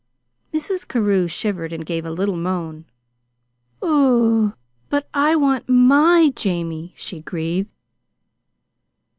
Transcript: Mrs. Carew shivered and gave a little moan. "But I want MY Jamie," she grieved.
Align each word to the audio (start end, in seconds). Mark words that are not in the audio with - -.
Mrs. 0.51 0.87
Carew 0.87 1.27
shivered 1.27 1.71
and 1.71 1.85
gave 1.85 2.05
a 2.05 2.09
little 2.09 2.35
moan. 2.35 2.85
"But 3.79 5.07
I 5.13 5.35
want 5.35 5.69
MY 5.69 6.33
Jamie," 6.35 6.95
she 6.97 7.21
grieved. 7.21 7.69